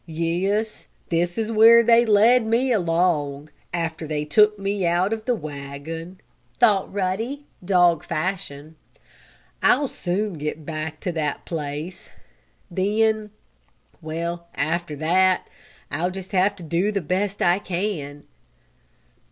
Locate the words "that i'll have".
14.95-16.55